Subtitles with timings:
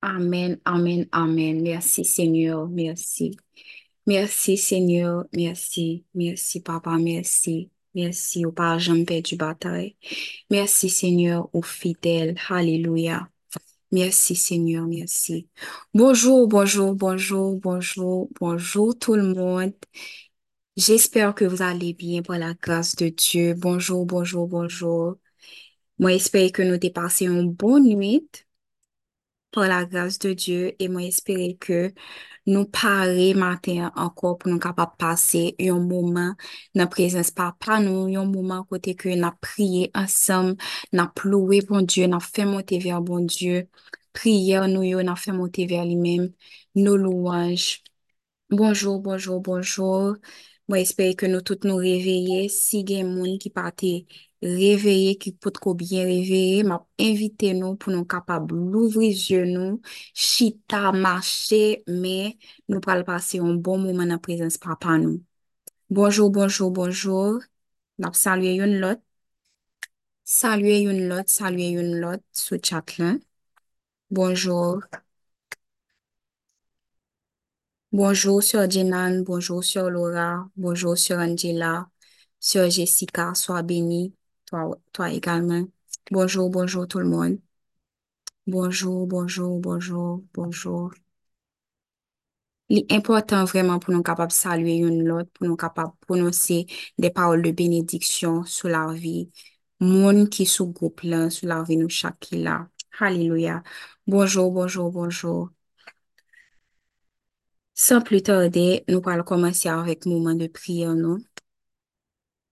[0.00, 1.62] Amen, amen, amen.
[1.62, 3.36] Merci Seigneur, merci.
[4.06, 6.04] Merci Seigneur, merci.
[6.14, 7.70] Merci Papa, merci.
[7.94, 9.96] Merci au pas jamais perdu bataille.
[10.50, 12.36] Merci Seigneur, au fidèle.
[12.48, 13.28] Alléluia.
[13.90, 15.48] Merci Seigneur, merci.
[15.94, 19.72] Bonjour, bonjour, bonjour, bonjour, bonjour tout le monde.
[20.76, 23.54] J'espère que vous allez bien par la grâce de Dieu.
[23.54, 25.16] Bonjour, bonjour, bonjour.
[25.98, 28.28] Moi, j'espère que nous avons passé une bonne nuit
[29.52, 31.80] par la grase de Diyo e mwen espere ke
[32.48, 36.34] nou pare maten anko pou nou kapap pase yon mouman
[36.76, 40.54] nan prezens pa pa nou, yon mouman kote ke nan priye ansam,
[40.92, 43.64] nan plowe bon Diyo, nan fe monte ver bon Diyo,
[44.16, 46.30] priye nou yo nan fe monte ver li mem,
[46.78, 47.78] nou louanj.
[48.50, 50.16] Bonjour, bonjour, bonjour.
[50.68, 53.92] Mwen espere ke nou tout nou reveye si gen moun ki pate
[54.42, 59.78] reveye ki pot ko byen reveye, map invite nou pou nou kapab louvri zye nou,
[60.14, 62.34] chita, mache, me
[62.68, 65.18] nou pral pase yon bon moumen nan prezens papa nou.
[65.90, 67.40] Bonjour, bonjour, bonjour,
[67.98, 69.00] nap salye yon lot,
[70.24, 73.18] salye yon lot, salye yon lot sou chat lan.
[74.10, 74.80] Bonjour,
[77.92, 81.88] bonjour sir Jenan, bonjour sir Laura, bonjour sir Angela,
[82.40, 84.17] Sœur Jessica, sois bénie.
[84.48, 85.66] toi, toi également.
[86.10, 87.38] Bonjour, bonjour tout le monde.
[88.46, 90.92] Bonjour, bonjour, bonjour, bonjour.
[92.68, 96.58] Li important vreman pou nou kapap salwe yon lot, pou nou kapap prononse
[97.00, 99.30] de paol de benediksyon sou la vi,
[99.80, 102.58] moun ki sou goup lan, sou la vi nou chakila.
[103.00, 103.62] Halilouya.
[104.06, 105.48] Bonjour, bonjour, bonjour.
[107.72, 111.22] San plu torde, nou pal komanse avèk mouman de priye nou.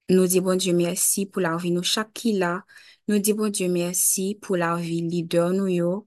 [0.09, 2.53] Nou di bon Diyo mersi pou la vi nou chak ki la.
[3.11, 6.07] Nou di bon Diyo mersi pou la vi lider nou yo.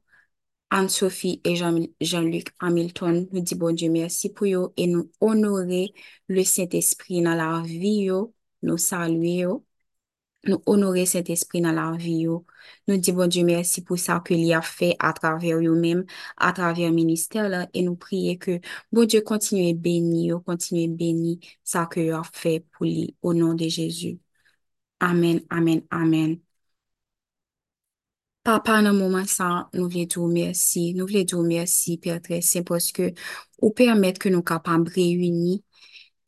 [0.71, 3.25] Anne-Sophie et Jean-Luc Hamilton.
[3.33, 4.69] Nou di bon Diyo mersi pou yo.
[4.79, 5.81] E nou honore
[6.31, 8.21] le Saint-Esprit nan la vi yo.
[8.63, 9.59] Nou salwe yo.
[10.47, 12.39] nou onore set espri nan la vi yo.
[12.87, 15.75] Nou di bon Diyo mersi pou sa ke li a fe bon a traver yo
[15.75, 16.03] mem,
[16.37, 18.59] a traver minister la, e nou priye ke
[18.93, 23.33] bon Diyo kontinue beni yo, kontinue beni sa ke yo a fe pou li, o
[23.37, 24.17] nan de Jezu.
[24.99, 26.39] Amen, amen, amen.
[28.43, 33.11] Papa nan mouman sa, nou vle djou mersi, nou vle djou mersi, Père Tresse, poske
[33.59, 35.59] ou permèt ke nou kapab reuni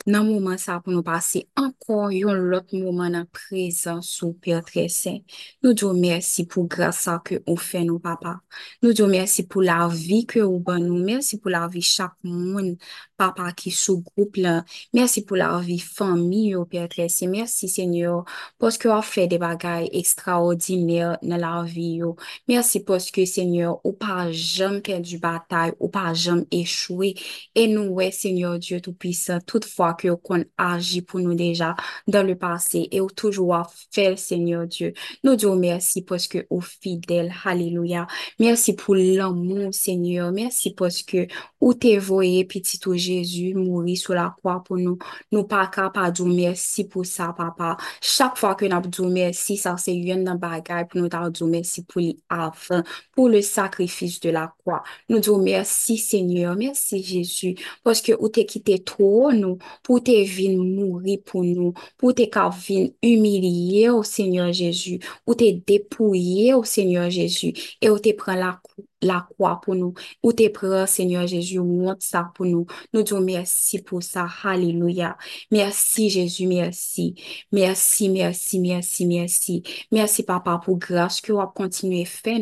[0.07, 4.89] nan mouman sa pou nou pase ankon yon lot mouman nan prezant sou Père Très
[4.89, 5.21] Saint.
[5.61, 8.39] Nou diyo mersi pou grasa ke ou fe nou papa.
[8.81, 11.01] Nou diyo mersi pou la vi ke ou ban nou.
[11.05, 12.73] Mersi pou la vi chak moun
[13.19, 14.65] papa ki sou group lan.
[14.95, 17.29] Mersi pou la vi fami yo Père Très Saint.
[17.31, 18.25] Mersi Seigneur
[18.61, 22.15] poske ou a fe de bagay ekstraordiner nan la vi yo.
[22.49, 27.13] Mersi poske Seigneur ou pa jom perdi batay, ou pa jom echoué.
[27.53, 31.75] E nou we Seigneur Diyo Tout-Puissant, tout fwa que qu'on agit pour nous déjà
[32.07, 34.93] dans le passé et ou toujours fait, Seigneur Dieu.
[35.23, 38.07] Nous disons merci parce que au fidèle, Alléluia.
[38.39, 40.31] Merci pour l'amour, Seigneur.
[40.31, 41.27] Merci parce que
[41.59, 44.97] ou t'es voyé, petit tout Jésus, mourir sur la croix pour nous.
[45.31, 47.77] Nous pas capable de merci pour ça, papa.
[48.01, 52.01] Chaque fois que nous disons merci, ça c'est une bagaille pour nous dire merci pour
[52.01, 54.83] les avant, pour le sacrifice de la croix.
[55.09, 56.55] Nous disons merci, Seigneur.
[56.55, 61.73] Merci, Jésus, parce que ou t'es quitté trop nous, pour t'es venu mourir pour nous,
[61.97, 67.99] pour t'es venu humilier au Seigneur Jésus, ou t'es dépouillé au Seigneur Jésus, et ou
[67.99, 68.61] t'es prend la,
[69.01, 69.93] la croix pour nous,
[70.23, 72.65] ou t'es prend, Seigneur Jésus, montre ça pour nous.
[72.93, 74.27] Nous disons merci pour ça.
[74.43, 75.17] Alléluia.
[75.51, 77.15] Merci, Jésus, merci.
[77.51, 79.63] Merci, merci, merci, merci.
[79.91, 82.39] Merci, Papa, pour grâce que vous continuez à faire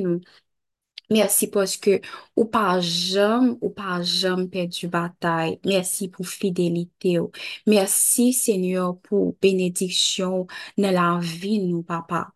[1.12, 2.02] Merci parce que
[2.36, 5.60] ou pas jamais, ou pas jamais perdu bataille.
[5.66, 7.18] Merci pour fidélité.
[7.20, 7.32] oh.
[7.66, 10.46] Merci Seigneur pour bénédiction
[10.78, 12.32] dans la vie nous, papa.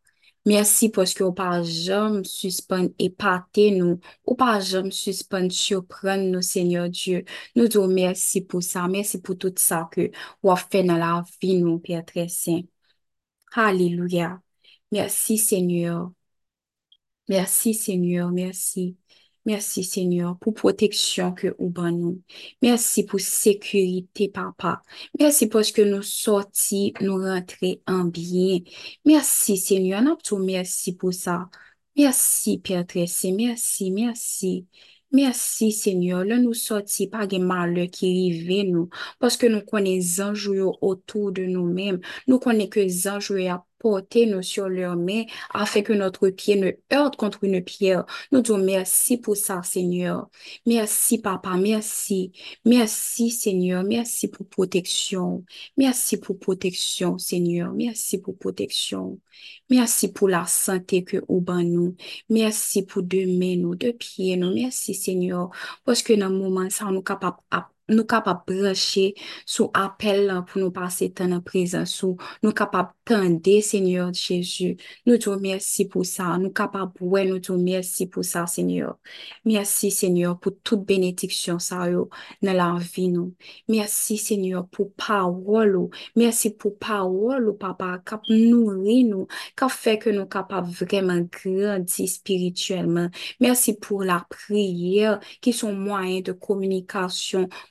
[0.46, 6.42] Merci parce que ou pas jamais suspendre épater nous, ou pas jamais suspendre surprendre nous,
[6.42, 7.26] Seigneur Dieu.
[7.56, 8.88] Nous disons merci pour ça.
[8.88, 10.10] Merci pour tout ça que
[10.42, 12.62] vous avez fait dans la vie nous, Père très saint.
[13.56, 14.42] Alléluia.
[14.92, 16.12] Merci Seigneur.
[17.30, 18.98] Merci Seigneur, merci.
[19.46, 22.22] Merci Seigneur pour protection que ou ban nous.
[22.62, 24.82] Merci pour sécurité papa.
[25.20, 28.60] Merci parce que nous sortis, nous rentrer en bien.
[29.06, 31.50] Merci Seigneur, nous tout merci pour ça.
[31.98, 34.66] Merci Père saint, merci, merci.
[35.12, 38.90] Merci Seigneur, là nous sortis pas de malheur qui rive nous
[39.20, 42.00] parce que nous connaissons anges yo autour de nous-mêmes.
[42.28, 46.56] Nous connaissons les anges yo a porter nous sur leurs mains afin que notre pied
[46.56, 48.06] ne heurte contre une pierre.
[48.32, 50.30] Nous disons merci pour ça, Seigneur.
[50.66, 51.58] Merci, Papa.
[51.58, 52.32] Merci.
[52.66, 53.84] Merci, Seigneur.
[53.84, 55.44] Merci pour protection.
[55.78, 57.74] Merci pour protection, Seigneur.
[57.74, 59.20] Merci pour protection.
[59.70, 61.96] Merci pour la santé que vous nous.
[62.30, 64.54] Merci pour deux mains, deux pieds, nous.
[64.54, 65.50] Merci, Seigneur.
[65.84, 67.38] Parce que dans le moment, ça, nous capables
[67.90, 69.14] nous capables brancher
[69.46, 72.06] sous appel pour nous passer dans la présence,
[72.42, 74.78] nous capables tendre, Seigneur Jésus.
[75.06, 76.38] Nous te merci pour ça.
[76.38, 78.98] Nous capables, ouais, nous te merci pour ça, Seigneur.
[79.46, 82.08] Merci, Seigneur, pour toute bénédiction, ça, dans
[82.42, 83.34] la vie, nous.
[83.68, 85.90] Merci, Seigneur, pour parole.
[86.16, 89.28] Merci pour parole, papa, qui nourrit nous,
[89.58, 93.10] qui fait que nous capables vraiment grandir spirituellement.
[93.40, 96.32] Merci pour la prière, qui sont moyens de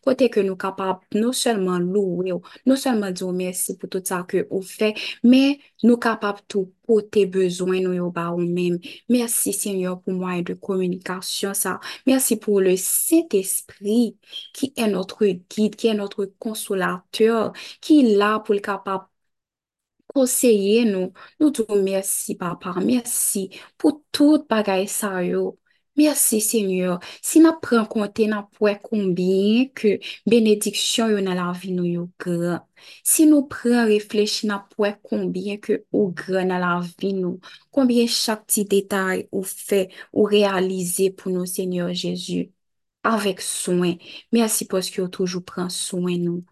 [0.04, 4.22] kote ke nou kapab nou selman lou yo, nou selman diyo mersi pou tout sa
[4.28, 4.92] ke ou fe,
[5.26, 8.78] men nou kapab tou pote bezwen nou yo ba ou men.
[9.12, 11.76] Mersi Senyor pou mwen de komunikasyon sa.
[12.08, 14.18] Mersi pou le set esprit
[14.56, 17.52] ki e notre guide, ki e notre konsolateur,
[17.84, 19.08] ki la pou l kapab
[20.12, 21.10] konseye nou.
[21.40, 25.61] Nou diyo mersi papa, mersi pou tout bagay sa yo.
[25.96, 27.00] Merci, Seigneur.
[27.20, 32.10] Si nous prenons compte, nous pouvons combien que bénédiction y dans la vie nous.
[33.04, 37.40] Si nous prenons réfléchir, nous pouvons combien que au grand dans la vie nous.
[37.70, 42.52] Combien chaque petit détail ou fait ou réalisé pour nous, Seigneur Jésus?
[43.04, 43.96] Avec soin.
[44.32, 46.44] Merci parce que toujours prend soin de nous.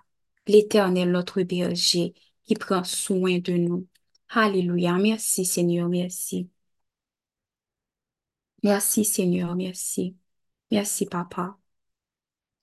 [0.47, 2.15] L'éternel, notre berger,
[2.45, 3.87] qui prend soin de nous.
[4.31, 4.95] Alléluia.
[4.99, 5.89] Merci, Seigneur.
[5.89, 6.51] Merci.
[8.63, 10.17] Merci Seigneur, merci.
[10.73, 11.60] Merci Papa.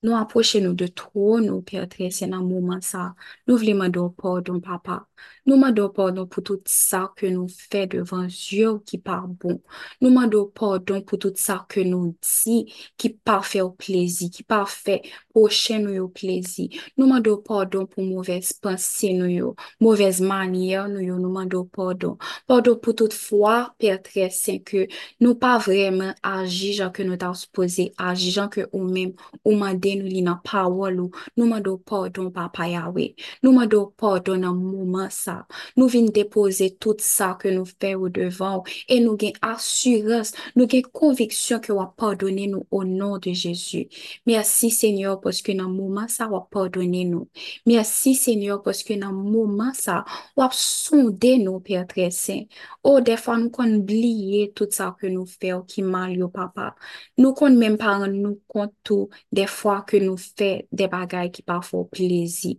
[0.07, 3.12] nou aproche nou de tro nou pertre se nan mouman sa.
[3.48, 5.01] Nou vle mado pardon papa.
[5.48, 9.57] Nou mado pardon pou tout sa ke nou fe devan zyo ki par bon.
[10.04, 12.57] Nou mado pardon pou tout sa ke nou di
[13.00, 14.98] ki par fe ou plezi, ki par fe
[15.31, 16.68] poche nou yo plezi.
[17.00, 19.53] Nou mado pardon pou mouvez pense nou yo,
[19.83, 22.18] mouvez manye nou yo, nou mado pardon.
[22.50, 24.88] Pardon pou tout fwa pertre se ke
[25.24, 29.56] nou pa vremen aji jan ke nou ta spose, aji jan ke ou men ou
[29.60, 34.57] mande nou li nan pawol ou, nou mando pardon papa Yahweh, nou mando pardon nan
[34.57, 35.41] mouman sa,
[35.75, 40.33] nou vin depose tout sa ke nou fe ou devan ou, e nou gen asurans,
[40.55, 43.85] nou gen konviksyon ke wap pardonne nou o nan de Jezu.
[44.27, 47.27] Mersi Senyor poske nan mouman sa wap pardonne nou.
[47.67, 50.01] Mersi Senyor poske nan mouman sa
[50.38, 52.45] wap sonde nou per oh, tresen.
[52.88, 56.71] Ou defan nou kon bliye tout sa ke nou fe ou ki mal yo papa.
[57.19, 62.56] Nou kon men paran nou kontou defwa que nous faisons des bagailles qui parfois plaisir.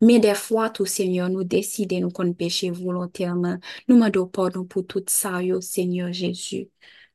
[0.00, 3.58] Mais des fois, tout Seigneur, nous décidons nous péché volontairement.
[3.88, 4.26] Nous demandons
[4.64, 6.68] pour tout ça, Seigneur Jésus.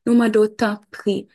[0.05, 1.27] Nous demandons tant pris.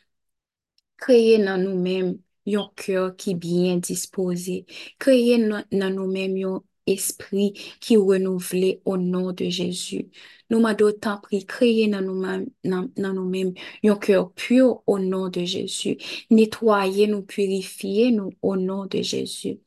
[0.97, 2.17] Créer dans nous-mêmes
[2.47, 4.65] un cœur qui est bien disposé.
[4.99, 10.09] Créer dans nous-mêmes esprit qui renouvelé au nom de Jésus.
[10.49, 13.53] Nous m'a d'autant pris créer dans nous-mêmes,
[13.83, 15.97] un cœur pur au nom de Jésus.
[16.29, 19.59] Nettoyer nous, purifier nous au nom de Jésus.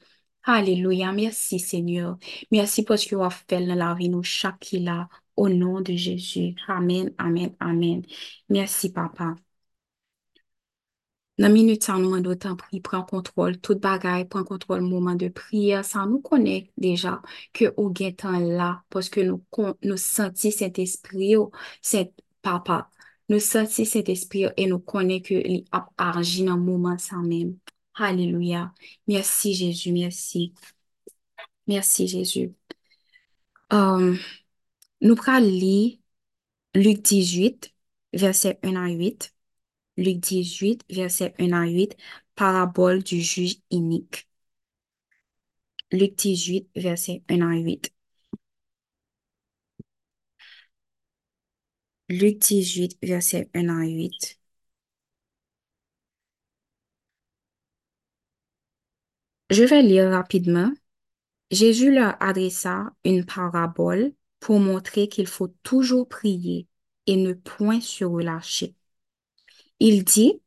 [0.44, 1.12] Alléluia.
[1.12, 2.18] Merci Seigneur.
[2.52, 5.94] Merci parce que vous avez fait dans la vie nous chaque là au nom de
[5.94, 6.54] Jésus.
[6.68, 8.02] Amen, amen, amen.
[8.48, 9.36] Merci Papa.
[11.38, 15.28] Dans minute ça nous demande autant pris, prend contrôle, toute bagaille, prend contrôle moment de
[15.28, 17.20] prière, ça nous connaît déjà
[17.52, 19.44] que au temps là, parce que nous,
[19.82, 21.34] nous sentons cet esprit,
[21.82, 22.90] cet papa,
[23.28, 27.16] nous sentons cet esprit et nous connaissons que il a agi dans le moment ça
[27.16, 27.58] même.
[27.94, 28.72] Alléluia.
[29.06, 30.54] Merci Jésus, merci.
[31.66, 32.54] Merci Jésus.
[33.70, 34.18] Um,
[35.00, 35.98] nous prenons lire
[36.74, 37.72] Luc 18,
[38.12, 39.35] verset 1 à 8.
[39.98, 41.96] Luc 18, verset 1 à 8,
[42.34, 44.28] parabole du juge inique.
[45.90, 47.92] Luc 18, verset 1 à 8.
[52.08, 54.40] Luc 18, verset 1 à 8.
[59.50, 60.70] Je vais lire rapidement.
[61.50, 66.68] Jésus leur adressa une parabole pour montrer qu'il faut toujours prier
[67.06, 68.74] et ne point se relâcher.
[69.80, 70.40] Il dit,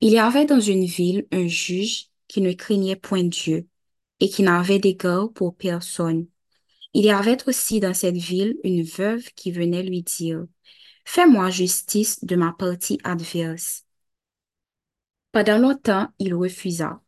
[0.00, 3.68] il y avait dans une ville un juge qui ne craignait point Dieu
[4.20, 6.26] et qui n'avait d'égard pour personne.
[6.94, 10.46] Il y avait aussi dans cette ville une veuve qui venait lui dire,
[11.04, 13.84] Fais-moi justice de ma partie adverse.
[15.32, 17.00] Pendant longtemps, il refusa,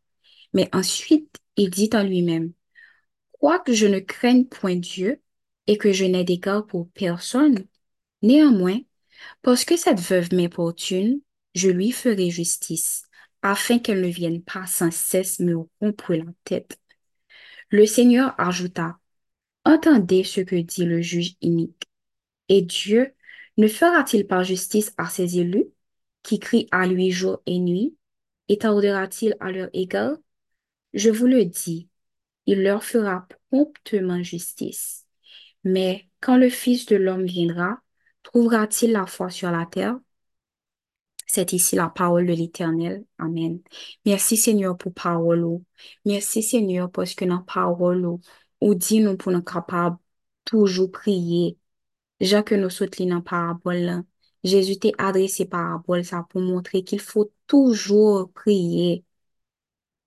[0.53, 2.53] mais ensuite il dit en lui-même,
[3.33, 5.21] Quoique je ne craigne point Dieu
[5.67, 7.67] et que je n'ai d'égard pour personne.
[8.23, 8.81] Néanmoins,
[9.43, 11.21] parce que cette veuve m'importune,
[11.59, 13.03] je lui ferai justice,
[13.43, 16.79] afin qu'elle ne vienne pas sans cesse me rompre la tête.
[17.71, 18.99] Le Seigneur ajouta,
[19.65, 21.89] Entendez ce que dit le juge inique.
[22.49, 23.15] Et Dieu
[23.59, 25.67] ne fera-t-il pas justice à ses élus,
[26.23, 27.97] qui crient à lui jour et nuit,
[28.49, 30.17] et tardera-t-il à leur égard?
[30.95, 31.89] Je vous le dis,
[32.47, 35.07] il leur fera promptement justice.
[35.65, 37.81] Mais quand le Fils de l'homme viendra,
[38.23, 39.99] trouvera-t-il la foi sur la terre?
[41.29, 43.05] C'est ici la parole de l'Éternel.
[43.19, 43.61] Amen.
[44.07, 45.61] Merci Seigneur pour parole.
[46.07, 48.07] Merci Seigneur parce que dans parole
[48.61, 49.99] ou dit nous pour nous capables
[50.45, 51.59] toujours prier.
[52.21, 54.05] Jean que nous sautons dans parabole
[54.45, 59.05] Jésus t'a adressé parabole ça pour montrer qu'il faut toujours prier.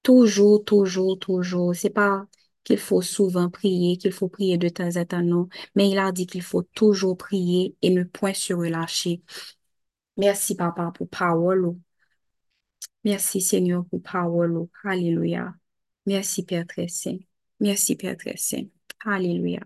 [0.03, 1.75] Toujours, toujours, toujours.
[1.75, 2.25] C'est pas
[2.63, 5.47] qu'il faut souvent prier, qu'il faut prier de temps en temps.
[5.75, 9.21] Mais il a dit qu'il faut toujours prier et ne point se relâcher.
[10.21, 11.75] Mersi papa pou pawol ou.
[13.05, 14.69] Mersi senyon pou pawol ou.
[14.83, 15.47] Haleluya.
[16.05, 17.19] Mersi Père Très Saint.
[17.59, 18.69] Mersi Père Très Saint.
[19.05, 19.65] Haleluya.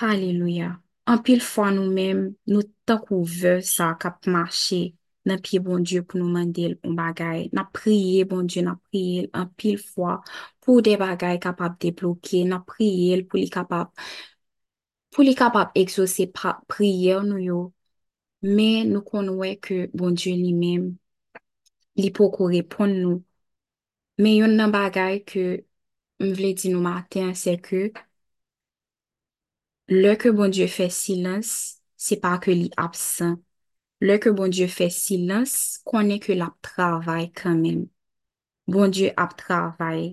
[0.00, 0.72] Haleluya.
[1.12, 4.94] Anpil fwa nou menm nou tak ou ve sa kap mache.
[5.28, 9.28] nan piye bon Diyo pou nou mandel pou bagay, nan priye bon Diyo, nan priye
[9.38, 10.18] an pil fwa
[10.62, 13.92] pou de bagay kapap debloke, nan priye pou li kapap,
[15.12, 16.26] pou li kapap exose
[16.72, 17.60] priye nou yo,
[18.42, 20.88] men nou kon wè ke bon Diyo li men,
[21.98, 23.20] li pou ko repon nou.
[24.18, 25.44] Men yon nan bagay ke
[26.22, 27.88] m vle di nou maten, se ke
[29.90, 31.52] lè ke bon Diyo fè silans,
[31.96, 33.38] se pa ke li absen.
[34.02, 35.54] Lè ke bon Diyo fè silans,
[35.86, 37.86] konen ke la travay kanmen.
[38.66, 40.12] Bon Diyo ap travay.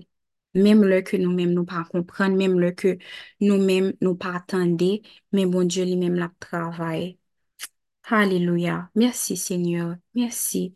[0.54, 2.96] Mem lè ke nou mèm nou pa kompran, mem lè ke
[3.42, 4.96] nou mèm nou pa atende,
[5.34, 7.19] men bon Diyo li mèm la travay.
[8.10, 8.90] Alléluia.
[8.94, 9.96] Merci Seigneur.
[10.12, 10.72] Mersi.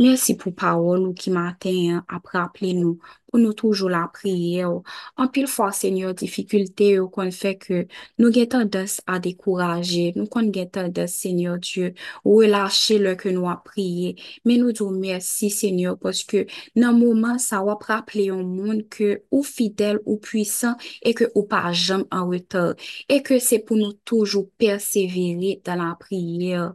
[0.00, 2.96] Mersi pou parol ou ki maten ap rapple nou
[3.28, 4.80] pou nou toujou la priye ou.
[5.20, 7.82] Anpil fwa, Senyor, difikulte ou kon fè ke
[8.16, 11.90] nou getan des a dekouraje, nou kon getan des, Senyor Diyo,
[12.24, 14.14] ou relache lè ke nou ap priye.
[14.48, 16.46] Men nou dou mersi, Senyor, poske
[16.78, 21.44] nan mouman sa wap rapple yon moun ke ou fidel ou pwisan e ke ou
[21.50, 22.72] pa jam an wetan.
[23.12, 26.72] E ke se pou nou toujou persevere dan la priye ou.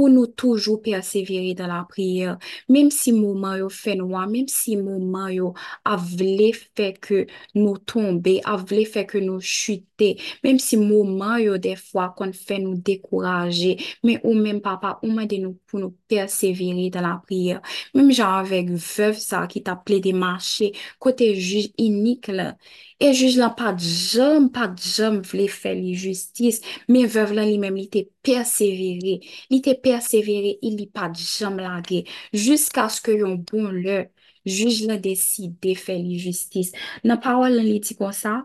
[0.00, 2.32] pou nou toujou persevere dan la priye.
[2.72, 5.50] Mem si mouman yo fè nou an, mem si mouman yo
[5.84, 7.26] avle fè ke
[7.58, 10.14] nou tombe, avle fè ke nou chute,
[10.46, 13.74] mem si mouman yo defwa kon fè nou dekouraje,
[14.06, 17.60] men ou men papa, ou men de nou pou nou persevere dan la priye.
[17.92, 22.54] Mem jan avèk vev sa ki ta ple de mache, kote juj inik la,
[23.00, 26.58] E juj lan pa jom, pa jom vle fè li justis,
[26.92, 29.14] men vev lan li men li te persevere,
[29.52, 32.02] li te persevere, il li pa jom lage,
[32.44, 34.02] jiska sko yon bon lè,
[34.44, 36.74] juj lan deside fè li justis.
[37.08, 38.42] Nan parol lan li di kon sa,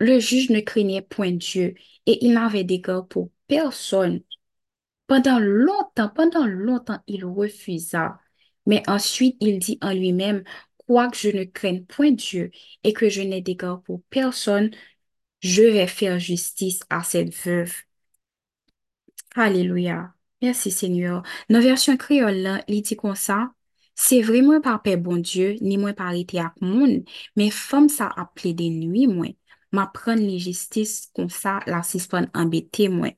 [0.00, 1.68] le juj ne krenye point Diyo,
[2.08, 4.18] e il n'ave dega pou person.
[5.08, 8.18] Pendan lontan, pendan lontan, il refusa,
[8.68, 10.42] men answit il di an lui men,
[10.88, 12.50] pourquoi je ne craigne point Dieu
[12.82, 14.70] et que je n'ai d'égard pour personne,
[15.40, 17.74] je vais faire justice à cette veuve.
[19.36, 20.14] Alléluia.
[20.40, 21.22] Merci Seigneur.
[21.50, 23.50] Nan versyon kriol lan, li di kon sa,
[23.98, 27.02] se vre mwen parpe bon Diyo, ni mwen parite ak moun,
[27.36, 29.34] men fom sa aple de nui mwen,
[29.74, 33.17] ma pren li jistis kon sa la sispon ambete mwen.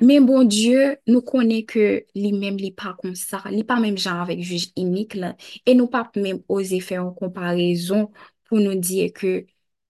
[0.00, 1.84] Men bon Diyo, nou konen ke
[2.18, 5.30] li mem li pa kon sa, li pa mem jan avèk juj inik la,
[5.64, 8.10] e nou pa mem ose fè an komparison
[8.48, 9.38] pou nou diye ke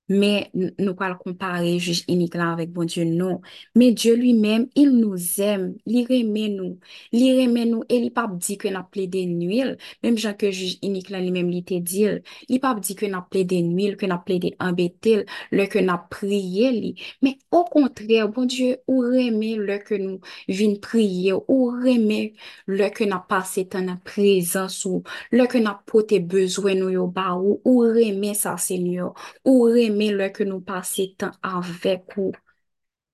[0.08, 3.40] mais nous pas le comparer juge unique là avec bon Dieu, non.
[3.74, 6.78] Mais Dieu lui-même, il nous aime, il remet nous,
[7.12, 10.78] il remet nous, et il pas dit que n'a plaidé nuil, même Jean que juge
[10.82, 12.06] unique là lui-même il te dit,
[12.48, 16.72] il pas dit que n'a plaidé nuil, que n'a plaidé embêté, le que n'a prié
[16.72, 16.94] lui.
[17.22, 22.34] Mais au contraire, bon Dieu, ou remet le que nous vîn prier, ou remet
[22.66, 27.06] le que n'a passé temps en présence ou le que n'a poté besoin nous yo
[27.06, 32.16] ba ou, ou remet ça Seigneur, ou remet reme lè ke nou pase tan avèk
[32.18, 32.32] ou.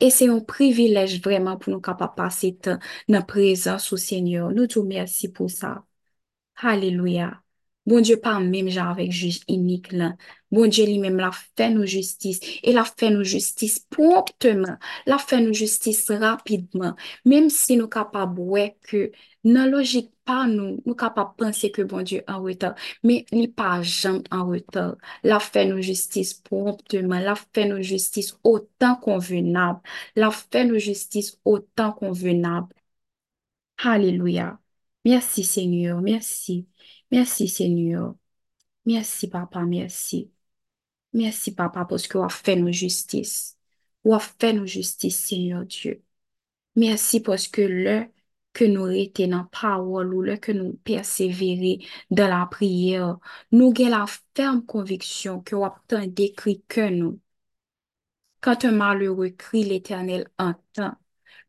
[0.02, 4.50] E se yon privilej vreman pou nou kapap pase tan nan prezans ou Senyor.
[4.54, 5.82] Nou tou mersi pou sa.
[6.58, 7.42] Haleluya.
[7.84, 10.12] Bon Diyo pa mèm jan avèk juj inik lan.
[10.54, 12.38] Bon Diyo li mèm la fè nou justis.
[12.62, 14.76] E la fè nou justis promptman.
[15.10, 16.94] La fè nou justis rapidman.
[17.26, 19.08] Mèm si nou kapab wè ke
[19.50, 22.78] nan logik pa nou, nou kapab panse ke bon Diyo an wetan.
[23.02, 24.94] Mè li pa jan an wetan.
[25.26, 27.26] La fè nou justis promptman.
[27.26, 29.82] La fè nou justis otan konvenab.
[30.22, 32.70] La fè nou justis otan konvenab.
[33.82, 34.62] Hallelujah.
[35.04, 36.68] Merci Seigneur, merci.
[37.10, 38.14] Merci Seigneur.
[38.84, 40.30] Merci papa, merci.
[41.12, 43.54] Merci papa poske wap fè nou justis.
[44.06, 45.98] Wap fè nou justis Seigneur Diyo.
[46.80, 47.98] Merci poske lè
[48.56, 51.74] ke nou rete nan pawol ou lè ke nou persevere
[52.10, 53.02] dan la priye.
[53.52, 57.18] Nou gen la ferme konviksyon ke wap tan dekri ke nou.
[58.42, 60.96] Kant un malheureux kri l'Eternel antan.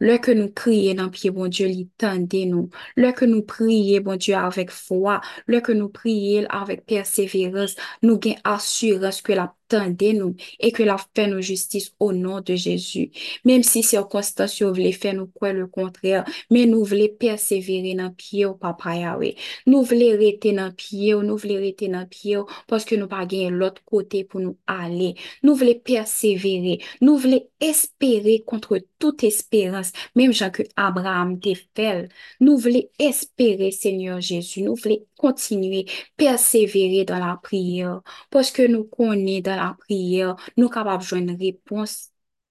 [0.02, 2.70] Lè ke nou kriye nan piye, bon Diyo, li tende nou.
[2.98, 5.20] Lè ke nou priye, bon Diyo, avèk fwa.
[5.52, 10.98] Lè ke nou priye avèk perseverans, nou gen asurans ke la nous et que la
[11.15, 13.12] fait nous justice au nom de Jésus.
[13.46, 18.46] Même si circonstances voulaient faire nous quoi le contraire, mais nous voulons persévérer dans pied
[18.46, 19.36] au papa Yahweh.
[19.65, 22.38] Nous voulons rester dans pied, nous voulons rester dans pied
[22.68, 25.15] parce que nous pas gagner l'autre côté pour nous aller.
[25.44, 32.10] Nous voulons persévérer, nous voulons espérer contre toute espérance, même Jean que Abraham t'a fait.
[32.39, 34.62] Nous voulons espérer, Seigneur Jésus.
[34.62, 35.86] Nous voulons continuer,
[36.18, 41.34] persévérer dans la prière parce que nous connaissons dans la la priyer, nou kapap jwen
[41.39, 42.01] repons,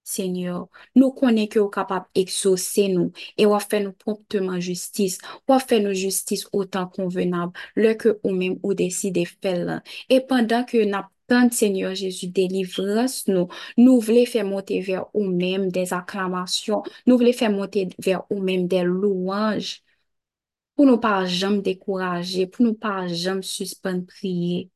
[0.03, 0.67] Senyor.
[0.99, 5.15] Nou konen ki ou kapap eksose nou, e wafè nou prompteman justis,
[5.47, 9.77] wafè nou justis otan konvenab, lè ke ou mèm ou deside fel.
[10.11, 13.47] E pandan ke nap tante Senyor Jezu delivres nou,
[13.79, 18.43] nou vle fè monte ver ou mèm des aklamasyon, nou vle fè monte ver ou
[18.43, 19.77] mèm des louanj,
[20.75, 24.67] pou nou pa jom dekouraje, pou nou pa jom suspèn priye.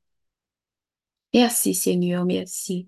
[1.33, 2.87] Mersi, Senyor, mersi.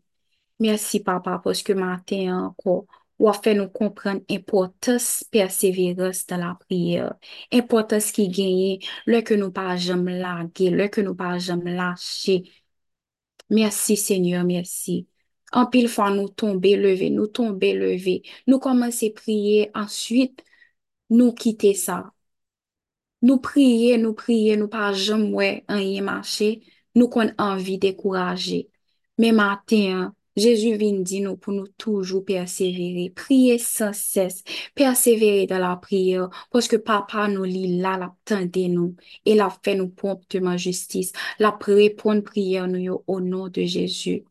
[0.60, 2.76] Mersi, Papa, poske maten anko,
[3.20, 7.14] wafè nou kompren impotas perseveras dan la priyer.
[7.56, 8.72] Impotas ki genye,
[9.12, 12.40] lè ke nou pa jom lage, lè ke nou pa jom lache.
[13.50, 15.02] Mersi, Senyor, mersi.
[15.60, 18.20] Anpil fwa nou tombe leve, nou tombe leve.
[18.48, 20.44] Nou komanse priye, answit
[21.10, 22.04] nou kite sa.
[23.26, 26.52] Nou priye, nou priye, nou pa jom wè an ye mache.
[27.00, 28.70] Nous qu'on envie de décourager.
[29.18, 34.44] Mais matin, Jésus vient dire nous pour nous toujours persévérer, prier sans cesse,
[34.76, 39.76] persévérer dans la prière, parce que papa nous lit là, l'attendait nous, et l'a fait
[39.76, 44.24] nous promptement justice, la répondre prière nous au nom de Jésus.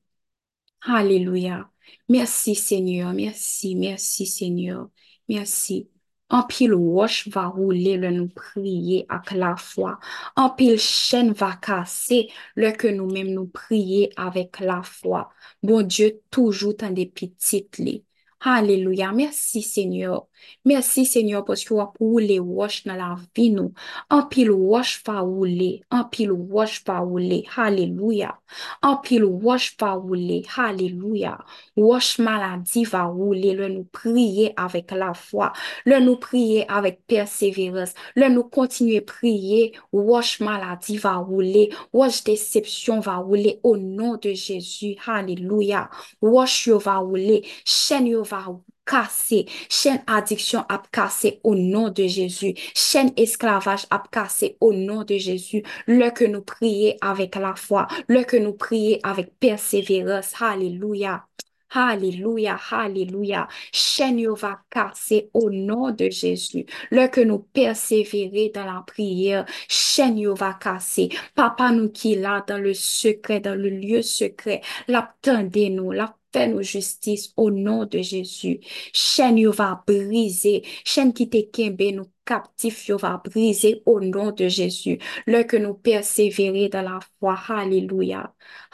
[0.83, 1.71] Alléluia.
[2.09, 4.89] Merci Seigneur, merci, merci Seigneur,
[5.29, 5.89] merci.
[6.31, 9.99] Un pile roche va rouler le nous prier avec la foi.
[10.37, 15.31] Un pile chaîne va casser le que nous-mêmes nous prier avec la foi.
[15.63, 18.05] Bon Dieu, toujours dans des petites lits.
[18.45, 20.29] Merci Seigneur.
[20.65, 25.83] Merci Seigneur parce que vous rouler roche dans la pile roche va rouler.
[25.91, 27.45] Un pile roche va rouler.
[27.57, 28.39] Alléluia.
[28.83, 30.45] Un pile roche va rouler.
[30.57, 31.39] Alléluia.
[31.77, 33.55] Roche maladie va rouler.
[33.55, 35.53] Le nous prier avec la foi.
[35.85, 37.95] Le nous prier avec persévérance.
[38.15, 39.73] Le nous continuer prier.
[39.93, 41.71] Roche maladie va rouler.
[41.93, 44.97] Roche déception va rouler au nom de Jésus.
[45.07, 45.91] Alléluia.
[46.23, 47.45] Roche va rouler.
[47.65, 48.45] Chaîne va
[48.87, 49.47] casser.
[49.69, 52.55] Chaîne addiction a cassé au nom de Jésus.
[52.75, 55.63] Chaîne esclavage a cassé au nom de Jésus.
[55.87, 57.87] Le que nous prions avec la foi.
[58.09, 60.35] Le que nous prions avec persévérance.
[60.41, 61.27] Alléluia.
[61.71, 63.49] Alléluia, alléluia.
[63.73, 66.67] Chaîne va casser au nom de Jésus.
[66.91, 71.11] Lorsque nous persévérer dans la prière, chaîne va casser.
[71.35, 76.45] Papa nous qui là dans le secret, dans le lieu secret, l'attendez nous, la Fè
[76.49, 78.59] nou justis ou nou de Jésus.
[78.93, 80.59] Chèn yo va brise.
[80.85, 85.01] Chèn ki te kembe nou kaptif yo va brise ou nou de Jésus.
[85.33, 87.33] Lè ke nou persevere dan la fwa.
[87.49, 88.27] Hallelujah.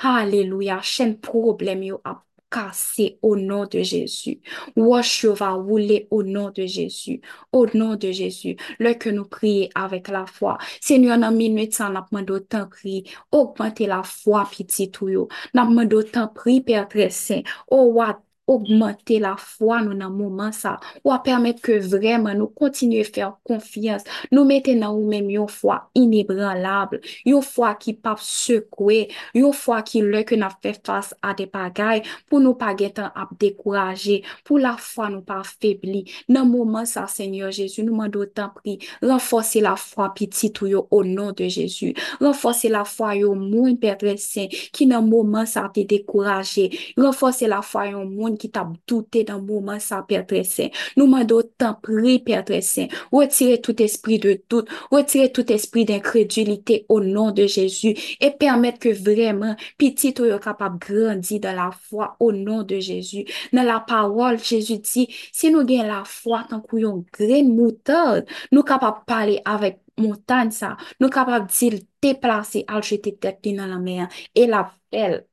[0.02, 0.83] Hallelujah.
[0.83, 2.24] Chèn problem yo ap
[2.55, 4.40] cassés au nom de Jésus.
[4.77, 7.21] Wash va rouler au nom de Jésus.
[7.51, 8.57] Au nom de Jésus.
[8.79, 10.59] Le que nous prions avec la foi.
[10.81, 13.05] Seigneur, dans minute, ça n'a pas d'autant prier.
[13.33, 15.29] Augmenter la foi, petit tout yo.
[15.53, 17.43] N'a pas d'autant prier, Père très saint.
[17.69, 22.52] Oh, what augmente la fwa nou nan mouman sa, ou a permette ke vreman nou
[22.52, 28.20] kontinye fèr konfiyans, nou mette nan ou mèm yon fwa inebranlable, yon fwa ki pap
[28.24, 32.74] sekwe, yon fwa ki lè ke nan fè fas a de bagay, pou nou pa
[32.76, 37.96] getan ap dekouraje, pou la fwa nou pa febli, nan mouman sa Seigneur Jezu, nou
[37.96, 42.85] mando tan pri, renforse la fwa pitit ou yo o non de Jezu, renforse la
[42.88, 46.68] fwa yo moun perdre sen, ki nan mouman sa te dekouraje,
[47.00, 50.68] renforse la fwa yo moun moun ki tab doute nan mouman sa Père Saint.
[50.97, 52.88] Nous mandons tant prier Père Saint.
[53.12, 58.79] Retirez tout esprit de doute, retirez tout esprit d'incrédulité au nom de Jésus et permettre
[58.79, 63.25] que vraiment petit soit capable de grandir dans la foi au nom de Jésus.
[63.53, 68.62] Dans la parole, Jésus dit, si nous gagnons la foi tant qu'on grain moutarde, nous
[68.62, 73.79] capable de parler avec montagne ça, nous capable de déplacer, à jeter tête dans la
[73.79, 75.27] mer et la pelle.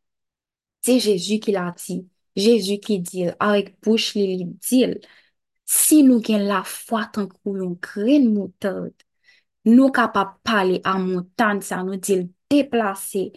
[0.81, 2.10] C'est Jésus qui l'a dit.
[2.35, 4.95] Jezu ki dil, arek bouch li li dil,
[5.67, 8.93] si nou gen la fwa tankou yon gren moutad,
[9.67, 13.29] nou kapap pale a moutan sa nou dil deplase,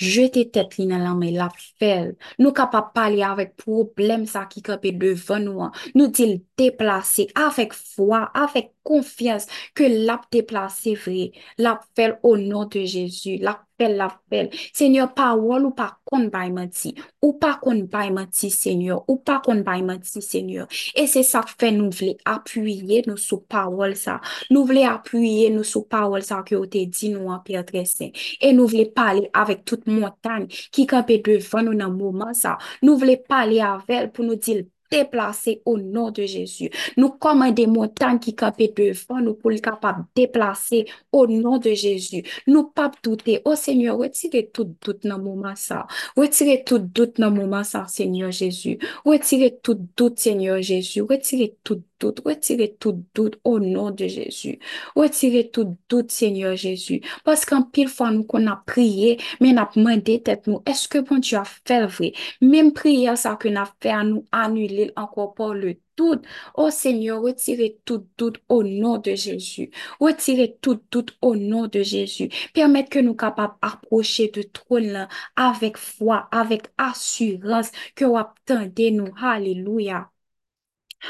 [0.00, 4.94] jete tet li nan lanme la fel, nou kapap pale avek problem sa ki kape
[4.98, 11.30] devan nou an, nou dil deplase, avek fwa, avek konfians ke lap te plase vre,
[11.58, 14.50] lap fel o nou de Jezu, lap fel, lap fel.
[14.76, 16.92] Senyor, pa wol ou pa kon bay mati,
[17.24, 20.68] ou pa kon bay mati, senyor, ou pa kon bay mati, senyor.
[20.94, 24.18] E se sa fe nou vle apuye nou sou pa wol sa,
[24.52, 27.62] nou vle apuye nou sou pa wol sa ki ou te di nou an piye
[27.68, 28.12] tresen.
[28.40, 33.00] E nou vle pale avek tout montagne ki kape devan nou nan mouman sa, nou
[33.00, 36.70] vle pale avel pou nou dil déplacer au nom de Jésus.
[36.96, 41.72] Nous commandons des montagnes qui campent devant nous pour le capable déplacer au nom de
[41.72, 42.22] Jésus.
[42.46, 43.40] Nous pas douter.
[43.44, 45.86] Oh Seigneur, retirez tout doute dans le moment ça.
[46.16, 48.78] Retirez tout doute dans le moment ça, Seigneur Jésus.
[49.04, 51.02] Retirez tout doute, Seigneur Jésus.
[51.02, 52.20] Retirez tout doute.
[52.24, 54.58] Retirez tout doute au nom de Jésus.
[54.96, 57.02] Retirez tout doute, Seigneur Jésus.
[57.24, 60.98] Parce qu'en pile fois, nous qu'on a prié, mais n'a demandé tête nous, est-ce que
[60.98, 62.12] bon Dieu a fait vrai?
[62.40, 66.24] Même prière ça que n'a fait à nous annuler encore par le doute.
[66.54, 69.70] Oh Seigneur, retirez tout doute au nom de Jésus.
[70.00, 72.28] Retirez tout doute au nom de Jésus.
[72.54, 79.08] Permettez que nous capables d'approcher de trône avec foi, avec assurance que vous attendez nous.
[79.20, 80.10] Alléluia.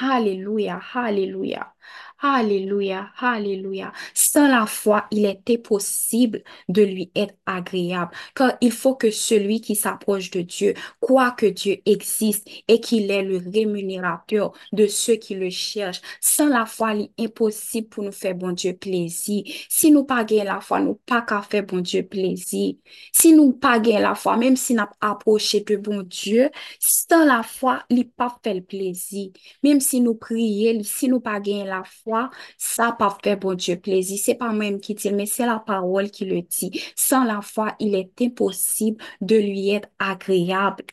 [0.01, 1.75] Alléluia, Alléluia,
[2.23, 3.93] Alléluia, Alléluia.
[4.13, 9.63] Sans la foi, il était possible de lui être agréable, car il faut que celui
[9.63, 15.15] qui s'approche de Dieu croit que Dieu existe et qu'il est le rémunérateur de ceux
[15.15, 16.03] qui le cherchent.
[16.21, 19.43] Sans la foi, il est impossible pour nous faire bon Dieu plaisir.
[19.71, 22.75] Si nous pas la foi, nous pas qu'à faire bon Dieu plaisir.
[23.13, 27.83] Si nous pas la foi, même si nous approché de bon Dieu, sans la foi,
[27.89, 29.31] il pas fait le plaisir.
[29.63, 32.10] Même si nous prions, si nous pas la foi,
[32.59, 34.19] ça pas fait bon Dieu plaisir.
[34.23, 36.83] C'est pas même qui dit, mais c'est la parole qui le dit.
[36.97, 40.85] Sans la foi, il est impossible de lui être agréable.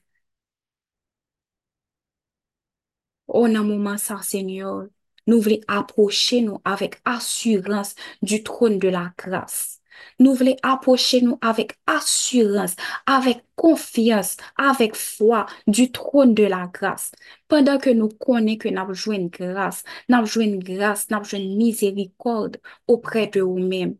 [3.27, 4.87] Au un moment ça, Seigneur,
[5.27, 9.76] nous voulons approcher nous avec assurance du trône de la grâce.
[10.19, 17.11] Nous voulons approcher nous avec assurance, avec confiance, avec foi du trône de la grâce.
[17.47, 21.37] Pendant que nous connaissons que nous avons une grâce, nous avons une grâce, nous avons
[21.37, 22.57] une miséricorde
[22.87, 23.97] auprès de nous-mêmes.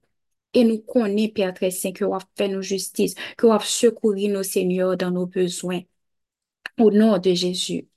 [0.54, 3.66] Et nous connaissons, Père très saint, que vous avez fait nos justice, que vous avez
[3.66, 5.82] secouru nos seigneurs dans nos besoins.
[6.80, 7.88] Au nom de Jésus.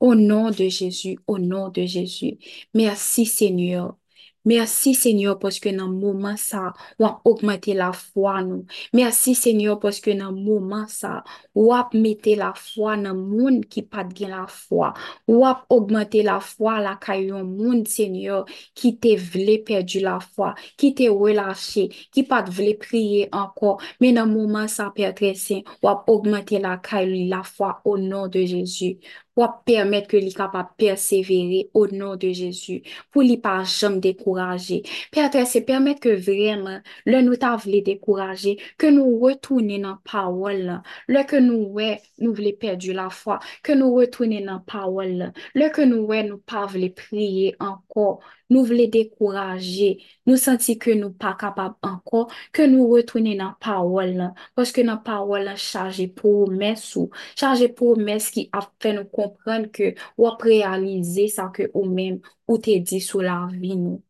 [0.00, 2.38] Au nom de Jésus, au nom de Jésus.
[2.74, 3.96] Merci Seigneur.
[4.44, 8.64] Mersi, Senyor, poske nan mouman sa, wap augmente la fwa nou.
[8.96, 11.20] Mersi, Senyor, poske nan mouman sa,
[11.54, 14.90] wap mette la fwa nan moun ki pat gen la fwa.
[15.30, 20.90] Wap augmente la fwa la kayon moun, Senyor, ki te vle perdi la fwa, ki
[20.98, 23.76] te relache, ki pat vle priye anko.
[24.02, 28.26] Men nan mouman sa, Père Très Saint, wap augmente la kayon la fwa o nan
[28.26, 28.98] de Jésus.
[29.34, 34.82] Pour permettre que les capable persévérer au nom de Jésus, pour lui pas jamais décourager.
[35.10, 40.82] Père, c'est permettre que vraiment, le nous t'a décourager, que nous retournions dans la parole,
[41.08, 45.32] le que nous, ouais, nous voulons perdre la foi, que nous retournions dans la parole,
[45.54, 50.90] le que nous, ouais, nous pas voulons prier encore, nous voulons décourager, nous sentir que
[50.90, 56.08] nous pas capables encore, que nous retournions dans la parole, parce que la parole chargée
[56.08, 62.20] promesse ou chargée promesse qui a fait comprendre que ou réaliser ça que ou même
[62.48, 64.02] ou te dit sur la vie nous.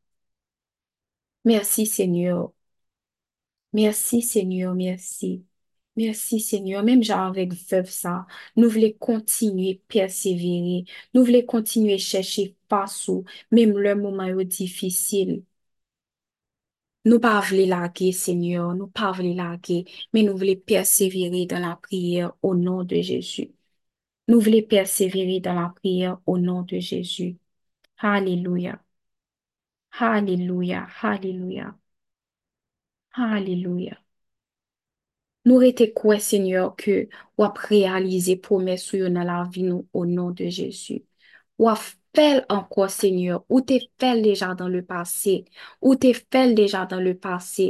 [1.45, 2.53] Merci Seigneur.
[3.73, 5.45] Merci Seigneur, merci.
[5.97, 12.57] Merci Seigneur, même genre avec veuve ça, nous voulons continuer persévérer, nous voulons continuer chercher
[12.69, 15.45] partout, même le moment est difficile.
[17.05, 21.77] Nous pas voulons larguer Seigneur, nous pas voulons larguer, mais nous voulons persévérer dans la
[21.77, 23.53] prière au nom de Jésus.
[24.33, 27.37] Nous voulons persévérer dans la prière au nom de Jésus.
[27.99, 28.81] Alléluia.
[29.99, 30.87] Alléluia.
[31.03, 31.77] Alléluia.
[33.15, 33.99] Alléluia.
[35.45, 36.95] Nou rete kwe, Senyor, ke
[37.37, 41.01] wap realize promes ou yo nan la vi nou o nan de Jezu.
[41.61, 41.83] Wap
[42.17, 45.43] fel anko, Senyor, ou te fel deja dan le pase,
[45.83, 47.69] ou te fel deja dan le pase,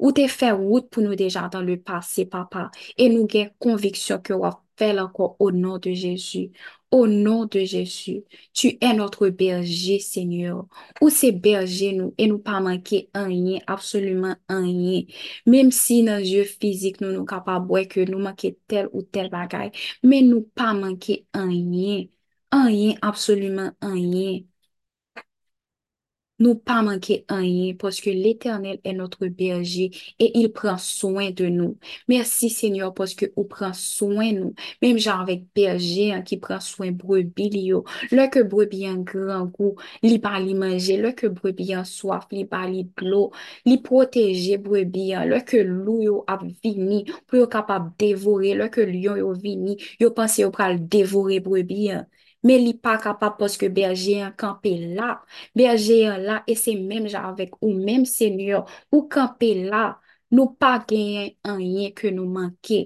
[0.00, 4.24] ou te fel wout pou nou deja dan le pase, papa, e nou gen konviksyon
[4.24, 6.50] ke wap faire encore au nom de Jésus.
[6.90, 10.66] Au nom de Jésus, tu es notre berger, Seigneur.
[11.00, 15.02] Ou c'est berger nous et nous pas manquer rien, absolument rien.
[15.46, 19.72] Même si dans yeux physiques, nous nous capables que nous manquons tel ou tel bagaille,
[20.04, 22.04] mais nous pas manquer rien.
[22.52, 24.40] Rien, absolument rien.
[26.44, 31.46] nous pas manquer rien parce que l'Éternel est notre berger et il prend soin de
[31.46, 31.78] nous.
[32.06, 34.54] Merci Seigneur parce que vous prend soin de nous.
[34.82, 37.84] Même genre avec berger hein, qui prend soin brebis lio.
[38.10, 42.26] Le que brebis en grand goût, li pas li manger, le que brebis en soif,
[42.30, 43.32] li pas li l'eau,
[43.64, 45.24] li protéger brebis, hein.
[45.24, 49.78] le que loup yo a vini pour yo capable dévorer, le que lion yo vini,
[50.00, 51.90] yo pense yo pral dévorer brebis.
[51.92, 52.06] Hein.
[52.46, 55.10] men li pa kapap poske berje an kampe la,
[55.56, 59.86] berje an la, e se menm jan avek ou menm senyor, ou kampe la,
[60.34, 62.84] nou pa genyen an yen ke nou manke.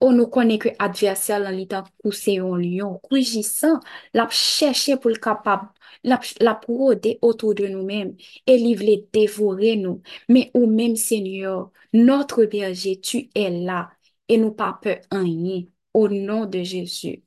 [0.00, 3.76] Ou nou konen ke adversyal an li tan kouse yon lion, koujisan,
[4.16, 5.66] lap chèche pou l kapab,
[6.08, 8.14] lap, lap rode otou de nou men,
[8.48, 10.00] e li vle devore nou,
[10.32, 13.82] men ou men senyor, notre berje, tu e la,
[14.24, 17.18] e nou pa pe an yen, ou nou de Jezu.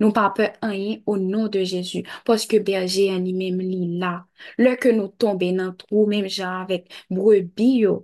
[0.00, 4.14] Nou pa pe anyen o nou de Jezu, poske berje anime mli la.
[4.60, 7.96] Lè ke nou tombe nan trou, mèm jan avèk brebi yo,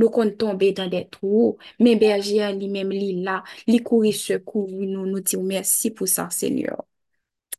[0.00, 3.40] nou kon tombe dan de trou, mèm berje anime mli la,
[3.70, 6.82] li kouri sekou, nou nou di ou mersi pou sa, Seigneur.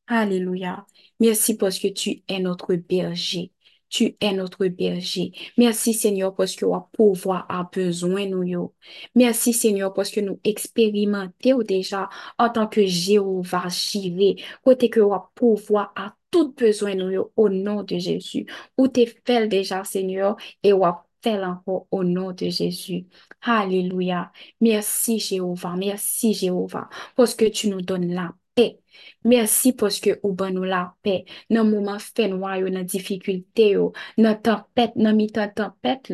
[0.07, 0.85] Alléluia.
[1.19, 3.54] Merci parce que tu es notre berger.
[3.95, 5.31] Tu es notre berger.
[5.57, 8.73] Merci Seigneur parce que wa pouvoir a besoin nous.
[9.15, 14.35] Merci Seigneur parce que nous expérimentons déjà en tant que Jéhovah Jireh.
[14.65, 18.45] Côté que wa pouvoir a tout besoin nous au nom de Jésus.
[18.77, 23.05] Ou t'es fait déjà Seigneur et wa encore au nom de Jésus.
[23.41, 24.31] Alléluia.
[24.59, 25.75] Merci Jéhovah.
[25.77, 28.33] Merci Jéhovah parce que tu nous donnes la
[29.23, 31.25] Merci parce que ou ban nous la paix.
[31.49, 36.13] Dans moment fait noir dans difficulté yo, dans tempête, dans mi-temps tempête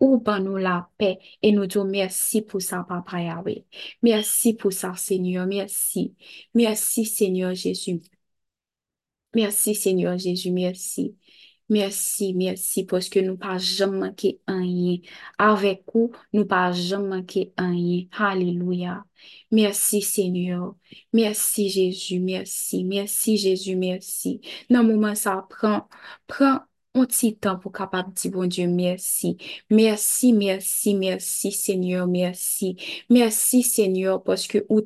[0.00, 3.64] ou nous la paix et nous disons merci pour ça papa Yahweh.
[4.02, 6.14] Merci pour ça Seigneur, merci.
[6.54, 8.00] Merci Seigneur Jésus.
[9.34, 11.16] Merci Seigneur Jésus, merci.
[11.68, 14.98] Merci, merci, parce que nous pas jamais manqué rien.
[15.38, 18.04] Avec vous, nous pas jamais manqué rien.
[18.18, 19.04] Alléluia.
[19.50, 20.74] Merci Seigneur.
[21.12, 22.84] Merci Jésus, merci.
[22.84, 24.40] Merci Jésus, merci.
[24.70, 25.88] Dans le moment ça prend,
[26.94, 29.36] un petit temps pour capable dire bon Dieu merci.
[29.70, 32.76] Merci, merci, merci Seigneur, merci.
[33.08, 34.82] Merci Seigneur parce que où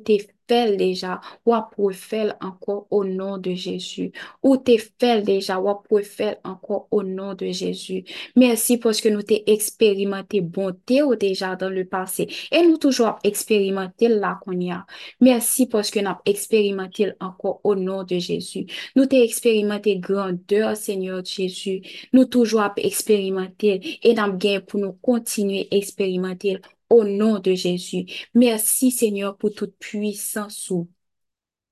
[0.47, 4.11] t'es fait déjà, ou pour faire encore au nom de Jésus.
[4.43, 8.03] Ou t'es fait déjà, ou pour faire encore au nom de Jésus.
[8.35, 12.27] Merci parce que nous t'ai expérimenté bonté ou déjà dans le passé.
[12.51, 14.85] Et nous toujours expérimenté là qu'on a.
[15.21, 18.65] Merci parce que nous avons expérimenté encore au nom de Jésus.
[18.95, 21.81] Nous t'ai expérimenté grandeur, Seigneur Jésus.
[22.13, 28.05] Nous toujours expérimenté et nous avons pour nous continuer à expérimenter au nom de Jésus.
[28.33, 30.71] Merci Seigneur pour toute puissance.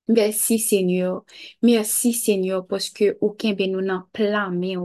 [0.07, 1.25] Merci Seigneur.
[1.63, 4.77] Merci Seigneur parce que aucun ben nous n'en plamé.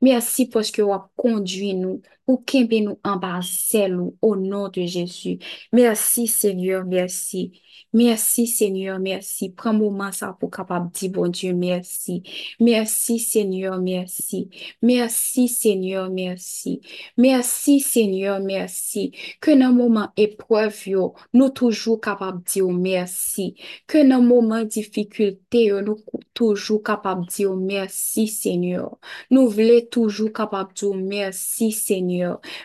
[0.00, 2.00] Merci parce que vous conduit nous.
[2.26, 5.38] ou kembe nou ambasel ou au nom de Jésus.
[5.72, 7.52] Merci Seigneur, merci.
[7.94, 9.50] Merci Seigneur, merci.
[9.50, 12.22] Prends moment ça pour capable dire bon Dieu merci.
[12.60, 14.48] Merci Seigneur, merci.
[14.80, 16.80] Merci Seigneur, merci.
[17.18, 19.12] Merci Seigneur, merci.
[19.40, 23.56] Que dans moment épreuve yo, nous toujours capable dire merci.
[23.86, 25.98] Que dans moment difficulté yo, nous
[26.34, 28.98] toujours capable dire merci Seigneur.
[29.30, 32.11] Nous voulons toujours capable dire merci Seigneur.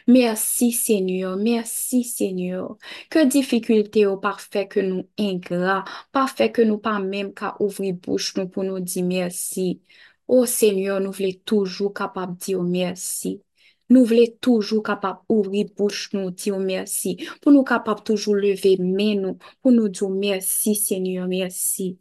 [0.07, 1.37] Merci Seigneur.
[1.37, 2.77] Merci Seigneur.
[3.09, 8.35] Que difficulté au parfait que nous ingrats, parfait que nous pas même qu'à ouvrir bouche
[8.37, 9.81] nous pour nous dire merci.
[10.27, 13.41] Oh Seigneur, nous voulons toujours capable dire merci.
[13.89, 19.15] nous voulons toujours capable ouvrir bouche nous dire merci, pour nous capable toujours lever main
[19.15, 21.97] nous, pour nous dire merci Seigneur, merci.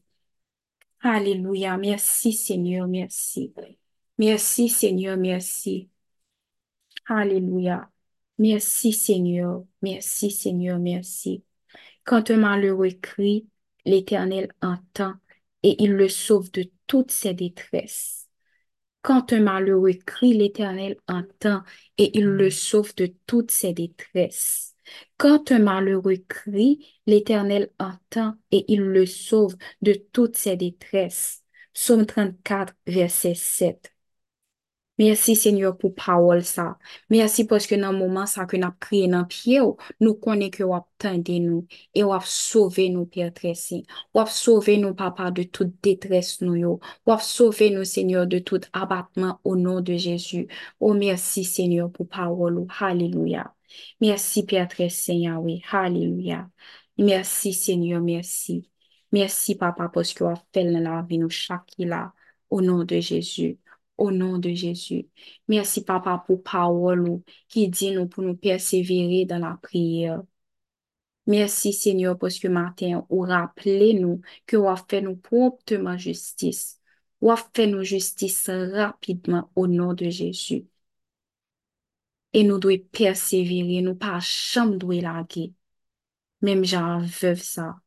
[1.01, 3.53] Alléluia, merci Seigneur, merci.
[4.19, 5.89] Merci Seigneur, merci.
[7.07, 7.91] Alléluia.
[8.39, 11.45] Merci Seigneur, merci Seigneur, merci.
[12.05, 13.49] Quand un malheureux crie,
[13.85, 15.15] l'Éternel entend
[15.63, 18.29] et il le sauve de toutes ses détresses.
[19.03, 21.63] Quand un malheureux crie, l'Éternel entend
[21.97, 24.75] et il le sauve de toutes ses détresses.
[25.17, 31.43] Quand un malheureux crie, l'Éternel entend et il le sauve de toutes ses détresses.
[31.73, 33.96] Psaume 34, verset 7.
[34.97, 36.71] Mersi Senyor pou pawol sa.
[37.13, 40.65] Mersi poske nan mouman sa ke nap kriye nan pie ou, oh, nou konen ke
[40.65, 43.83] wap tende nou, e wap sove nou pier tresi.
[44.17, 46.73] Wap sove nou papa de tout detres nou yo.
[47.09, 50.47] Wap sove nou Senyor de tout abatman ou nou de Jezu.
[50.81, 52.73] Ou mersi Senyor pou pawol ou.
[52.81, 53.51] Haleluya.
[54.01, 55.61] Mersi pier tresi Senyawi.
[55.71, 56.47] Haleluya.
[56.99, 58.63] Mersi Senyor, mersi.
[59.13, 62.07] Mersi papa poske wap fel nan la vi nou chaki la.
[62.49, 63.57] Ou nou de Jezu.
[63.99, 65.09] Au nom de Jésus.
[65.49, 70.23] Merci, Papa, pour parole qui dit nous pour nous persévérer dans la prière.
[71.27, 76.81] Merci, Seigneur, parce que matin, vous rappelez nous que vous fait nous promptement justice.
[77.21, 80.67] Vous fait nous justice rapidement au nom de Jésus.
[82.33, 85.53] Et nous devons persévérer, nous pas jamais la laguer.
[86.43, 87.81] Même j'en veuve ça.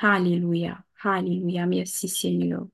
[0.00, 0.84] Alléluia.
[1.02, 1.66] Alléluia.
[1.66, 2.66] Merci, Seigneur.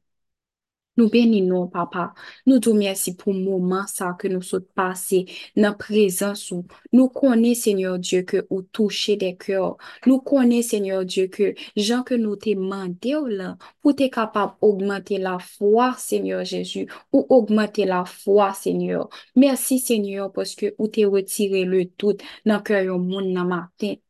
[0.99, 2.09] Nou beni nou, papa.
[2.49, 5.23] Nou tou mersi pou mouman sa ke nou sot pase
[5.57, 6.65] nan prezansou.
[6.93, 9.79] Nou kone, Seigneur Diyo, ke ou touche de kyor.
[10.09, 14.59] Nou kone, Seigneur Diyo, ke jan ke nou te mande ou la pou te kapab
[14.67, 19.09] augmente la fwa, Seigneur Jezu, ou augmente la fwa, Seigneur.
[19.39, 24.01] Mersi, Seigneur, poske ou te retire le tout nan kyor yo moun nan maten.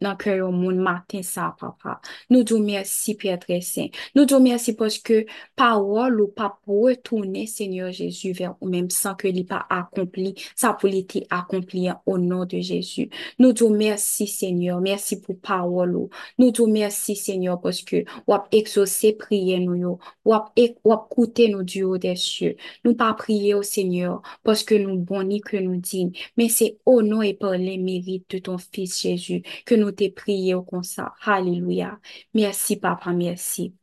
[0.00, 2.00] Dans le cœur monde matin ça, papa.
[2.30, 3.88] Nous disons merci, Père très saint.
[4.14, 8.90] Nous disons merci parce que parole ou pas pour retourner, Seigneur Jésus, vers ou même
[8.90, 13.08] sans que l'ait pas accompli, ça pour été accompli au nom de Jésus.
[13.38, 14.80] Nous disons merci, Seigneur.
[14.80, 16.08] Merci pour parole.
[16.38, 21.62] Nous disons merci, Seigneur, parce que ou a exaucé prier nous, ou a écouté nous
[21.62, 22.56] du haut des cieux.
[22.84, 27.02] Nous pas prier au Seigneur parce que nous bonni que nous dignes, mais c'est au
[27.02, 31.14] nom et par les mérites de ton Fils Jésus que nous te prions comme ça.
[31.22, 32.00] Alléluia.
[32.34, 33.74] Merci, Papa, merci.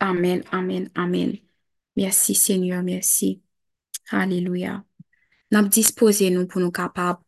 [0.00, 1.36] Amen, amen, amen.
[1.96, 3.42] Merci, Seigneur, merci.
[4.10, 4.84] Alléluia.
[5.50, 7.20] Nous disposé nous pour nous capables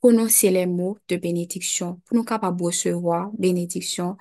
[0.00, 4.16] prononcer les mots de bénédiction, pour nous capables recevoir bénédiction.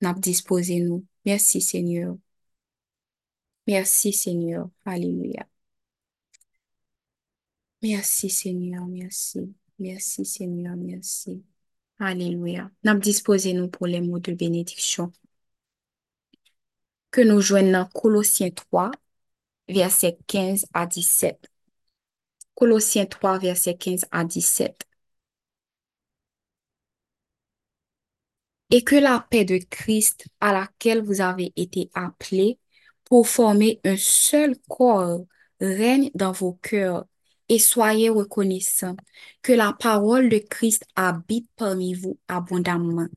[0.00, 1.06] Nous disposé nous.
[1.24, 2.16] Merci, Seigneur.
[3.66, 4.68] Merci, Seigneur.
[4.84, 5.46] Alléluia.
[7.82, 9.54] Merci, Seigneur, merci.
[9.84, 11.44] Merci Seigneur, merci.
[11.98, 12.70] Alléluia.
[12.84, 15.12] Nous disposé nous pour les mots de bénédiction.
[17.10, 18.92] Que nous joignons Colossiens 3,
[19.68, 21.50] verset 15 à 17.
[22.54, 24.86] Colossiens 3, verset 15 à 17.
[28.70, 32.58] Et que la paix de Christ à laquelle vous avez été appelés
[33.04, 35.26] pour former un seul corps
[35.60, 37.04] règne dans vos cœurs
[37.48, 38.96] et soyez reconnaissants
[39.42, 43.08] que la parole de Christ habite parmi vous abondamment.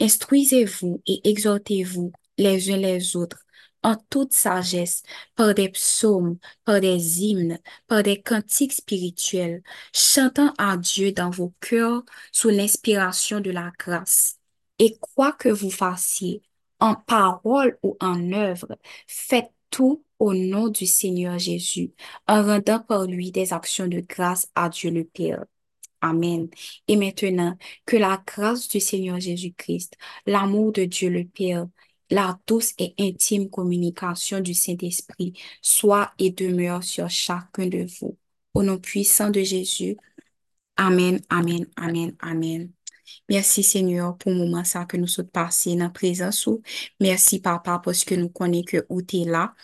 [0.00, 3.38] Instruisez-vous et exhortez-vous les uns les autres
[3.82, 5.02] en toute sagesse,
[5.34, 11.52] par des psaumes, par des hymnes, par des cantiques spirituels, chantant à Dieu dans vos
[11.60, 14.38] cœurs sous l'inspiration de la grâce.
[14.78, 16.42] Et quoi que vous fassiez,
[16.80, 21.90] en parole ou en œuvre, faites tout au nom du Seigneur Jésus,
[22.28, 25.44] en rendant par lui des actions de grâce à Dieu le Père.
[26.00, 26.48] Amen.
[26.86, 31.66] Et maintenant, que la grâce du Seigneur Jésus-Christ, l'amour de Dieu le Père,
[32.08, 38.16] la douce et intime communication du Saint-Esprit soit et demeure sur chacun de vous.
[38.54, 39.96] Au nom puissant de Jésus.
[40.76, 42.70] Amen, amen, amen, amen.
[43.28, 46.48] Merci Seigneur pour le moment que nous sommes passés dans la présence.
[47.00, 49.54] Merci Papa parce que nous connaissons que tu es là.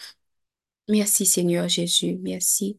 [0.89, 2.77] Mersi Seigneur Jezu, mersi.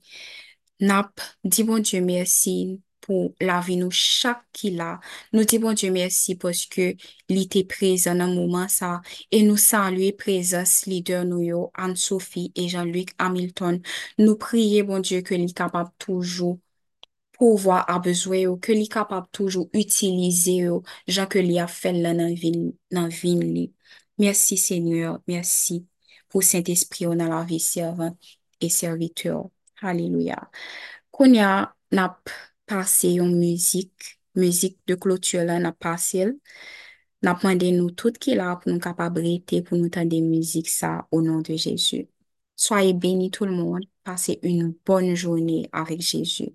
[0.79, 4.93] Nap, di bon Diyo mersi pou la vi nou chak ki la.
[5.35, 6.93] Nou di bon Diyo mersi poske
[7.29, 8.95] li te prezen nan mouman sa.
[9.31, 13.81] E nou salue prezens lider nou yo, Anne-Sophie et Jean-Luc Hamilton.
[14.21, 16.57] Nou priye bon Diyo ke li kapap toujou.
[17.39, 22.01] pouvo a bezwe yo, ke li kapap toujou utilize yo, jan ke li a fel
[22.03, 23.69] la nan vin, nan vin li.
[24.19, 25.79] Mersi Senyor, mersi.
[26.31, 28.15] pou Saint-Esprit yo nan la vi servant
[28.61, 29.47] e serviteur.
[29.81, 30.39] Haleluya.
[31.11, 31.49] Konya
[31.95, 32.29] nap
[32.69, 33.91] pase yon müzik,
[34.35, 36.35] müzik de klotur la nap pase l.
[37.25, 41.23] Nap mande nou tout ki la pou nou kapabrete pou nou tande müzik sa ou
[41.25, 42.05] nan de Jezu.
[42.59, 46.51] Soye beni tout l moun, pase yon bonne jouni avik Jezu.